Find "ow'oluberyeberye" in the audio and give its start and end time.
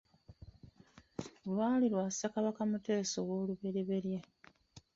3.21-4.19